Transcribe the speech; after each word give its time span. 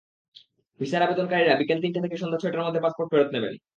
ভিসার 0.79 1.05
আবেদনকারীরা 1.05 1.59
বিকেল 1.59 1.77
তিনটা 1.83 1.99
থেকে 2.03 2.17
সন্ধ্যা 2.17 2.41
ছয়টার 2.41 2.65
মধ্যে 2.65 2.83
পাসপোর্ট 2.85 3.09
ফেরত 3.11 3.29
নেবেন। 3.33 3.53